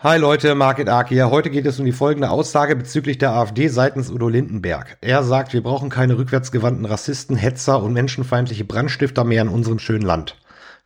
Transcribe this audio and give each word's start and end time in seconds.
Hi 0.00 0.16
Leute, 0.16 0.54
Market 0.54 0.88
Ark 0.88 1.08
hier. 1.08 1.28
Heute 1.28 1.50
geht 1.50 1.66
es 1.66 1.80
um 1.80 1.84
die 1.84 1.90
folgende 1.90 2.30
Aussage 2.30 2.76
bezüglich 2.76 3.18
der 3.18 3.32
AfD 3.32 3.66
seitens 3.66 4.12
Udo 4.12 4.28
Lindenberg. 4.28 4.96
Er 5.00 5.24
sagt, 5.24 5.52
wir 5.52 5.60
brauchen 5.60 5.88
keine 5.90 6.16
rückwärtsgewandten 6.16 6.84
Rassisten, 6.84 7.34
Hetzer 7.34 7.82
und 7.82 7.94
menschenfeindliche 7.94 8.64
Brandstifter 8.64 9.24
mehr 9.24 9.42
in 9.42 9.48
unserem 9.48 9.80
schönen 9.80 10.06
Land. 10.06 10.36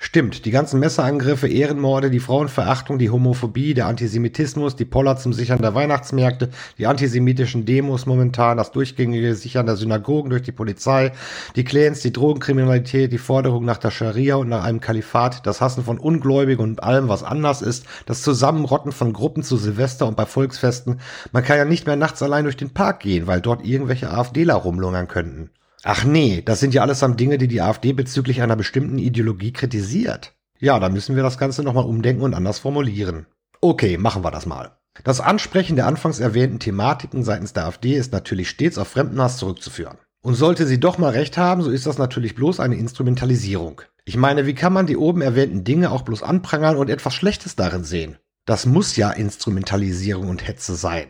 Stimmt, 0.05 0.47
die 0.47 0.51
ganzen 0.51 0.81
Messerangriffe, 0.81 1.47
Ehrenmorde, 1.47 2.11
die 2.11 2.19
Frauenverachtung, 2.19 2.99
die 2.99 3.11
Homophobie, 3.11 3.73
der 3.73 3.87
Antisemitismus, 3.87 4.75
die 4.75 4.85
Poller 4.85 5.17
zum 5.17 5.33
Sichern 5.33 5.63
der 5.63 5.77
Weihnachtsmärkte, 5.77 6.49
die 6.77 6.89
antisemitischen 6.89 7.67
Demos 7.67 8.05
momentan, 8.05 8.57
das 8.57 8.73
durchgängige 8.73 9.37
Sichern 9.37 9.65
der 9.65 9.77
Synagogen 9.77 10.31
durch 10.31 10.43
die 10.43 10.51
Polizei, 10.51 11.13
die 11.55 11.63
Clans, 11.63 12.01
die 12.01 12.13
Drogenkriminalität, 12.13 13.13
die 13.13 13.19
Forderung 13.19 13.65
nach 13.65 13.79
der 13.79 13.93
Scharia 13.93 14.35
und 14.35 14.49
nach 14.49 14.65
einem 14.65 14.81
Kalifat, 14.81 15.47
das 15.47 15.61
Hassen 15.61 15.85
von 15.85 15.99
Ungläubigen 15.99 16.65
und 16.65 16.83
allem, 16.83 17.09
was 17.09 17.23
anders 17.23 17.63
ist, 17.63 17.87
das 18.05 18.23
Zusammenrotten 18.23 18.91
von 18.91 19.13
Gruppen 19.13 19.45
zu 19.45 19.57
Silvester 19.57 20.09
und 20.09 20.17
bei 20.17 20.27
Volksfesten. 20.27 20.99
Man 21.31 21.45
kann 21.45 21.59
ja 21.59 21.65
nicht 21.65 21.87
mehr 21.87 21.95
nachts 21.95 22.25
allein 22.25 22.43
durch 22.43 22.57
den 22.57 22.75
Park 22.75 22.99
gehen, 22.99 23.29
weil 23.29 23.41
dort 23.41 23.65
irgendwelche 23.65 24.11
AfDler 24.11 24.55
rumlungern 24.55 25.07
könnten. 25.07 25.51
Ach 25.85 26.05
nee, 26.05 26.43
das 26.45 26.61
sind 26.61 26.75
ja 26.75 26.83
allesamt 26.83 27.19
Dinge, 27.19 27.39
die 27.39 27.49
die 27.49 27.61
AfD 27.61 27.93
bezüglich 27.93 28.41
einer 28.41 28.57
bestimmten 28.57 28.99
Ideologie 28.99 29.53
kritisiert. 29.53 30.35
Ja, 30.59 30.79
da 30.79 30.89
müssen 30.89 31.17
wir 31.17 31.25
das 31.25 31.39
Ganze 31.39 31.65
nochmal 31.65 31.87
umdenken 31.87 32.23
und 32.23 32.35
anders 32.35 32.61
formulieren. 32.61 33.27
Okay, 33.61 33.97
machen 33.97 34.23
wir 34.23 34.31
das 34.31 34.47
mal. 34.47 34.77
Das 35.05 35.21
Ansprechen 35.21 35.75
der 35.75 35.87
anfangs 35.87 36.21
erwähnten 36.21 36.61
Thematiken 36.61 37.25
seitens 37.25 37.53
der 37.53 37.67
AfD 37.67 37.95
ist 37.95 38.13
natürlich 38.13 38.49
stets 38.49 38.79
auf 38.79 38.89
Fremdenhass 38.89 39.39
zurückzuführen. 39.39 39.99
Und 40.23 40.35
sollte 40.35 40.67
sie 40.67 40.79
doch 40.79 40.99
mal 40.99 41.11
recht 41.11 41.37
haben, 41.37 41.63
so 41.63 41.71
ist 41.71 41.87
das 41.87 41.99
natürlich 41.99 42.37
bloß 42.37 42.61
eine 42.61 42.77
Instrumentalisierung. 42.77 43.83
Ich 44.05 44.17
meine, 44.17 44.47
wie 44.47 44.55
kann 44.55 44.73
man 44.73 44.87
die 44.87 44.97
oben 44.97 45.21
erwähnten 45.21 45.65
Dinge 45.65 45.91
auch 45.91 46.03
bloß 46.03 46.23
anprangern 46.23 46.77
und 46.77 46.91
etwas 46.91 47.15
Schlechtes 47.15 47.57
darin 47.57 47.83
sehen? 47.83 48.19
Das 48.45 48.67
muss 48.67 48.95
ja 48.97 49.11
Instrumentalisierung 49.11 50.29
und 50.29 50.47
Hetze 50.47 50.77
sein. 50.77 51.09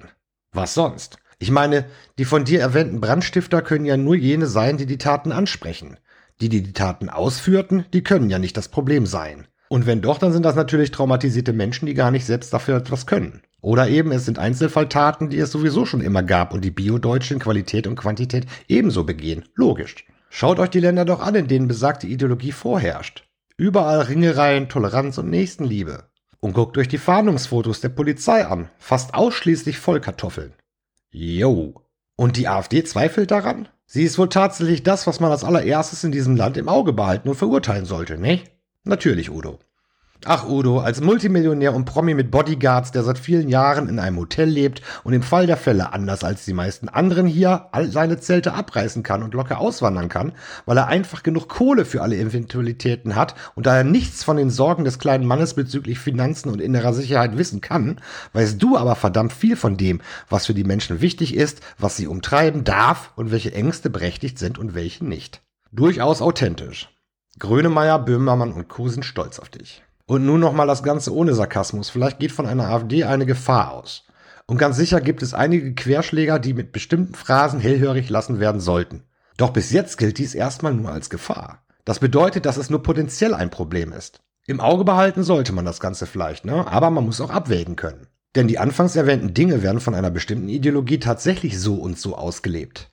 Was 0.52 0.74
sonst? 0.74 1.18
Ich 1.42 1.50
meine, 1.50 1.86
die 2.18 2.24
von 2.24 2.44
dir 2.44 2.60
erwähnten 2.60 3.00
Brandstifter 3.00 3.62
können 3.62 3.84
ja 3.84 3.96
nur 3.96 4.14
jene 4.14 4.46
sein, 4.46 4.76
die 4.76 4.86
die 4.86 4.96
Taten 4.96 5.32
ansprechen. 5.32 5.96
Die, 6.40 6.48
die 6.48 6.62
die 6.62 6.72
Taten 6.72 7.08
ausführten, 7.08 7.84
die 7.92 8.04
können 8.04 8.30
ja 8.30 8.38
nicht 8.38 8.56
das 8.56 8.68
Problem 8.68 9.06
sein. 9.06 9.48
Und 9.68 9.84
wenn 9.84 10.02
doch, 10.02 10.18
dann 10.18 10.32
sind 10.32 10.44
das 10.44 10.54
natürlich 10.54 10.92
traumatisierte 10.92 11.52
Menschen, 11.52 11.86
die 11.86 11.94
gar 11.94 12.12
nicht 12.12 12.26
selbst 12.26 12.52
dafür 12.52 12.76
etwas 12.76 13.06
können. 13.06 13.42
Oder 13.60 13.88
eben 13.88 14.12
es 14.12 14.24
sind 14.24 14.38
Einzelfalltaten, 14.38 15.30
die 15.30 15.38
es 15.38 15.50
sowieso 15.50 15.84
schon 15.84 16.00
immer 16.00 16.22
gab 16.22 16.54
und 16.54 16.64
die 16.64 16.70
Bio-Deutschen 16.70 17.40
Qualität 17.40 17.88
und 17.88 17.96
Quantität 17.96 18.46
ebenso 18.68 19.02
begehen. 19.02 19.44
Logisch. 19.56 20.06
Schaut 20.30 20.60
euch 20.60 20.70
die 20.70 20.78
Länder 20.78 21.04
doch 21.04 21.18
an, 21.18 21.34
in 21.34 21.48
denen 21.48 21.66
besagte 21.66 22.06
Ideologie 22.06 22.52
vorherrscht. 22.52 23.24
Überall 23.56 24.02
Ringereien, 24.02 24.68
Toleranz 24.68 25.18
und 25.18 25.28
Nächstenliebe. 25.28 26.04
Und 26.38 26.52
guckt 26.52 26.78
euch 26.78 26.86
die 26.86 26.98
Fahndungsfotos 26.98 27.80
der 27.80 27.88
Polizei 27.88 28.46
an. 28.46 28.68
Fast 28.78 29.14
ausschließlich 29.14 29.78
Vollkartoffeln. 29.78 30.52
Jo. 31.12 31.74
Und 32.16 32.36
die 32.36 32.48
AfD 32.48 32.82
zweifelt 32.84 33.30
daran? 33.30 33.68
Sie 33.84 34.04
ist 34.04 34.18
wohl 34.18 34.28
tatsächlich 34.28 34.82
das, 34.82 35.06
was 35.06 35.20
man 35.20 35.30
als 35.30 35.44
allererstes 35.44 36.02
in 36.02 36.12
diesem 36.12 36.36
Land 36.36 36.56
im 36.56 36.68
Auge 36.68 36.92
behalten 36.92 37.28
und 37.28 37.34
verurteilen 37.34 37.84
sollte, 37.84 38.18
ne? 38.18 38.40
Natürlich, 38.84 39.30
Udo. 39.30 39.58
Ach 40.24 40.46
Udo, 40.46 40.78
als 40.78 41.00
Multimillionär 41.00 41.74
und 41.74 41.84
Promi 41.84 42.14
mit 42.14 42.30
Bodyguards, 42.30 42.92
der 42.92 43.02
seit 43.02 43.18
vielen 43.18 43.48
Jahren 43.48 43.88
in 43.88 43.98
einem 43.98 44.18
Hotel 44.18 44.48
lebt 44.48 44.80
und 45.02 45.14
im 45.14 45.22
Fall 45.24 45.48
der 45.48 45.56
Fälle 45.56 45.92
anders 45.92 46.22
als 46.22 46.44
die 46.44 46.52
meisten 46.52 46.88
anderen 46.88 47.26
hier 47.26 47.66
all 47.72 47.90
seine 47.90 48.20
Zelte 48.20 48.54
abreißen 48.54 49.02
kann 49.02 49.24
und 49.24 49.34
locker 49.34 49.58
auswandern 49.58 50.08
kann, 50.08 50.30
weil 50.64 50.76
er 50.76 50.86
einfach 50.86 51.24
genug 51.24 51.48
Kohle 51.48 51.84
für 51.84 52.02
alle 52.02 52.16
Eventualitäten 52.16 53.16
hat 53.16 53.34
und 53.56 53.66
da 53.66 53.76
er 53.76 53.82
nichts 53.82 54.22
von 54.22 54.36
den 54.36 54.50
Sorgen 54.50 54.84
des 54.84 55.00
kleinen 55.00 55.26
Mannes 55.26 55.54
bezüglich 55.54 55.98
Finanzen 55.98 56.50
und 56.50 56.60
innerer 56.60 56.92
Sicherheit 56.92 57.36
wissen 57.36 57.60
kann, 57.60 58.00
weißt 58.32 58.62
du 58.62 58.76
aber 58.76 58.94
verdammt 58.94 59.32
viel 59.32 59.56
von 59.56 59.76
dem, 59.76 60.00
was 60.28 60.46
für 60.46 60.54
die 60.54 60.62
Menschen 60.62 61.00
wichtig 61.00 61.34
ist, 61.34 61.62
was 61.78 61.96
sie 61.96 62.06
umtreiben 62.06 62.62
darf 62.62 63.10
und 63.16 63.32
welche 63.32 63.52
Ängste 63.54 63.90
berechtigt 63.90 64.38
sind 64.38 64.56
und 64.56 64.76
welche 64.76 65.04
nicht. 65.04 65.42
Durchaus 65.72 66.22
authentisch. 66.22 66.90
Grönemeyer, 67.40 67.98
Böhmermann 67.98 68.52
und 68.52 68.68
Co. 68.68 68.88
sind 68.88 69.04
stolz 69.04 69.40
auf 69.40 69.48
dich. 69.48 69.82
Und 70.12 70.26
nun 70.26 70.40
nochmal 70.40 70.66
das 70.66 70.82
Ganze 70.82 71.14
ohne 71.14 71.32
Sarkasmus. 71.32 71.88
Vielleicht 71.88 72.18
geht 72.18 72.32
von 72.32 72.44
einer 72.44 72.68
AfD 72.68 73.04
eine 73.04 73.24
Gefahr 73.24 73.72
aus. 73.72 74.04
Und 74.44 74.58
ganz 74.58 74.76
sicher 74.76 75.00
gibt 75.00 75.22
es 75.22 75.32
einige 75.32 75.74
Querschläger, 75.74 76.38
die 76.38 76.52
mit 76.52 76.70
bestimmten 76.70 77.14
Phrasen 77.14 77.60
hellhörig 77.60 78.10
lassen 78.10 78.38
werden 78.38 78.60
sollten. 78.60 79.04
Doch 79.38 79.54
bis 79.54 79.72
jetzt 79.72 79.96
gilt 79.96 80.18
dies 80.18 80.34
erstmal 80.34 80.74
nur 80.74 80.92
als 80.92 81.08
Gefahr. 81.08 81.64
Das 81.86 81.98
bedeutet, 81.98 82.44
dass 82.44 82.58
es 82.58 82.68
nur 82.68 82.82
potenziell 82.82 83.32
ein 83.32 83.48
Problem 83.48 83.90
ist. 83.90 84.20
Im 84.46 84.60
Auge 84.60 84.84
behalten 84.84 85.22
sollte 85.22 85.54
man 85.54 85.64
das 85.64 85.80
Ganze 85.80 86.04
vielleicht, 86.04 86.44
ne? 86.44 86.66
aber 86.70 86.90
man 86.90 87.06
muss 87.06 87.22
auch 87.22 87.30
abwägen 87.30 87.76
können. 87.76 88.06
Denn 88.34 88.48
die 88.48 88.58
anfangs 88.58 88.94
erwähnten 88.94 89.32
Dinge 89.32 89.62
werden 89.62 89.80
von 89.80 89.94
einer 89.94 90.10
bestimmten 90.10 90.50
Ideologie 90.50 90.98
tatsächlich 90.98 91.58
so 91.58 91.76
und 91.76 91.98
so 91.98 92.18
ausgelebt. 92.18 92.90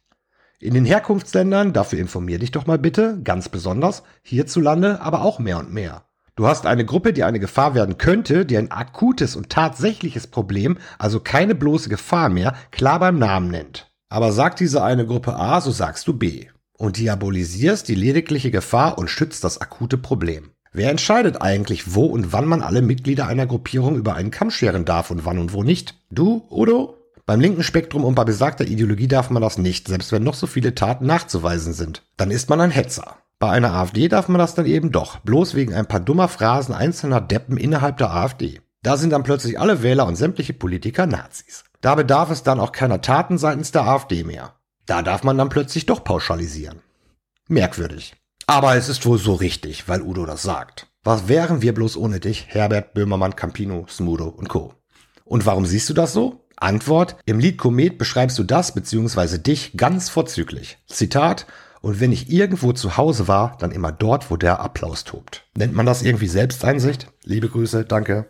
In 0.61 0.73
den 0.73 0.85
Herkunftsländern, 0.85 1.73
dafür 1.73 1.99
informier 1.99 2.39
dich 2.39 2.51
doch 2.51 2.65
mal 2.65 2.79
bitte, 2.79 3.19
ganz 3.25 3.49
besonders, 3.49 4.03
hierzulande 4.21 5.01
aber 5.01 5.21
auch 5.21 5.39
mehr 5.39 5.57
und 5.57 5.73
mehr. 5.73 6.05
Du 6.39 6.47
hast 6.47 6.65
eine 6.65 6.85
Gruppe, 6.85 7.11
die 7.11 7.25
eine 7.25 7.41
Gefahr 7.41 7.75
werden 7.75 7.97
könnte, 7.97 8.45
die 8.45 8.57
ein 8.57 8.71
akutes 8.71 9.35
und 9.35 9.49
tatsächliches 9.49 10.27
Problem, 10.27 10.77
also 10.97 11.19
keine 11.19 11.53
bloße 11.53 11.89
Gefahr 11.89 12.29
mehr, 12.29 12.55
klar 12.71 12.97
beim 12.97 13.19
Namen 13.19 13.51
nennt. 13.51 13.91
Aber 14.07 14.31
sagt 14.31 14.61
diese 14.61 14.81
eine 14.81 15.05
Gruppe 15.05 15.35
A, 15.35 15.59
so 15.59 15.71
sagst 15.71 16.07
du 16.07 16.13
B. 16.13 16.45
Und 16.71 16.95
diabolisierst 16.95 17.89
die 17.89 17.95
ledigliche 17.95 18.51
Gefahr 18.51 18.97
und 18.97 19.09
schützt 19.09 19.43
das 19.43 19.59
akute 19.59 19.97
Problem. 19.97 20.51
Wer 20.71 20.91
entscheidet 20.91 21.41
eigentlich, 21.41 21.93
wo 21.93 22.05
und 22.05 22.31
wann 22.31 22.45
man 22.45 22.61
alle 22.61 22.81
Mitglieder 22.81 23.27
einer 23.27 23.45
Gruppierung 23.45 23.97
über 23.97 24.15
einen 24.15 24.31
Kamm 24.31 24.49
scheren 24.49 24.85
darf 24.85 25.11
und 25.11 25.25
wann 25.25 25.39
und 25.39 25.51
wo 25.51 25.63
nicht? 25.63 25.95
Du, 26.09 26.47
Udo? 26.49 26.95
Beim 27.25 27.41
linken 27.41 27.63
Spektrum 27.63 28.05
und 28.05 28.15
bei 28.15 28.23
besagter 28.23 28.65
Ideologie 28.65 29.09
darf 29.09 29.29
man 29.29 29.41
das 29.41 29.57
nicht, 29.57 29.89
selbst 29.89 30.13
wenn 30.13 30.23
noch 30.23 30.35
so 30.35 30.47
viele 30.47 30.73
Taten 30.73 31.05
nachzuweisen 31.05 31.73
sind. 31.73 32.03
Dann 32.15 32.31
ist 32.31 32.49
man 32.49 32.61
ein 32.61 32.71
Hetzer. 32.71 33.17
Bei 33.39 33.51
einer 33.51 33.73
AfD 33.73 34.09
darf 34.09 34.27
man 34.27 34.37
das 34.37 34.53
dann 34.53 34.65
eben 34.65 34.91
doch, 34.91 35.19
bloß 35.19 35.55
wegen 35.55 35.73
ein 35.73 35.85
paar 35.85 36.01
dummer 36.01 36.27
Phrasen 36.27 36.75
einzelner 36.75 37.21
Deppen 37.21 37.55
innerhalb 37.55 37.97
der 37.97 38.11
AfD. 38.11 38.59
Da 38.83 38.97
sind 38.97 39.11
dann 39.11 39.23
plötzlich 39.23 39.57
alle 39.57 39.81
Wähler 39.81 40.05
und 40.07 40.17
sämtliche 40.17 40.53
Politiker 40.53 41.05
Nazis. 41.05 41.63
Da 41.79 41.95
bedarf 41.95 42.31
es 42.31 42.43
dann 42.43 42.59
auch 42.59 42.73
keiner 42.73 43.01
Taten 43.01 43.37
seitens 43.37 43.71
der 43.71 43.87
AfD 43.87 44.25
mehr. 44.25 44.55
Da 44.85 45.01
darf 45.01 45.23
man 45.23 45.37
dann 45.37 45.47
plötzlich 45.47 45.85
doch 45.85 46.03
pauschalisieren. 46.03 46.81
Merkwürdig. 47.47 48.13
Aber 48.45 48.75
es 48.75 48.89
ist 48.89 49.05
wohl 49.05 49.17
so 49.17 49.35
richtig, 49.35 49.87
weil 49.87 50.01
Udo 50.01 50.25
das 50.25 50.41
sagt. 50.41 50.87
Was 51.03 51.29
wären 51.29 51.61
wir 51.61 51.73
bloß 51.73 51.95
ohne 51.95 52.19
dich, 52.19 52.47
Herbert, 52.49 52.93
Böhmermann, 52.93 53.37
Campino, 53.37 53.85
Smudo 53.87 54.27
und 54.27 54.49
Co. 54.49 54.73
Und 55.23 55.45
warum 55.45 55.65
siehst 55.65 55.89
du 55.89 55.93
das 55.93 56.11
so? 56.11 56.45
Antwort, 56.57 57.15
im 57.25 57.39
Lied 57.39 57.57
Komet 57.57 57.97
beschreibst 57.97 58.37
du 58.37 58.43
das 58.43 58.73
bzw. 58.73 59.37
dich 59.37 59.77
ganz 59.77 60.09
vorzüglich. 60.09 60.77
Zitat, 60.87 61.45
und 61.81 61.99
wenn 61.99 62.11
ich 62.11 62.29
irgendwo 62.31 62.73
zu 62.73 62.97
Hause 62.97 63.27
war, 63.27 63.57
dann 63.59 63.71
immer 63.71 63.91
dort, 63.91 64.31
wo 64.31 64.37
der 64.37 64.59
Applaus 64.59 65.03
tobt. 65.03 65.45
Nennt 65.55 65.73
man 65.73 65.85
das 65.85 66.01
irgendwie 66.01 66.27
Selbsteinsicht? 66.27 67.07
Liebe 67.23 67.49
Grüße, 67.49 67.85
danke. 67.85 68.27